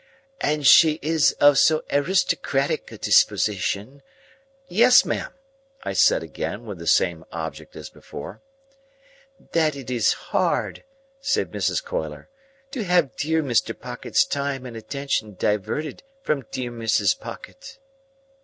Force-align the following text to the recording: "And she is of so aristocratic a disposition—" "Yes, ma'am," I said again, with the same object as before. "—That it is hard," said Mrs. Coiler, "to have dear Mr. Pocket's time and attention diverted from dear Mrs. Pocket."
"And 0.39 0.65
she 0.65 0.97
is 1.03 1.33
of 1.33 1.59
so 1.59 1.83
aristocratic 1.91 2.91
a 2.91 2.97
disposition—" 2.97 4.01
"Yes, 4.67 5.05
ma'am," 5.05 5.31
I 5.83 5.93
said 5.93 6.23
again, 6.23 6.65
with 6.65 6.79
the 6.79 6.87
same 6.87 7.23
object 7.31 7.75
as 7.75 7.91
before. 7.91 8.41
"—That 9.51 9.75
it 9.75 9.91
is 9.91 10.13
hard," 10.33 10.83
said 11.19 11.51
Mrs. 11.51 11.83
Coiler, 11.85 12.29
"to 12.71 12.83
have 12.83 13.15
dear 13.15 13.43
Mr. 13.43 13.79
Pocket's 13.79 14.25
time 14.25 14.65
and 14.65 14.75
attention 14.75 15.35
diverted 15.37 16.01
from 16.23 16.47
dear 16.49 16.71
Mrs. 16.71 17.19
Pocket." 17.19 17.77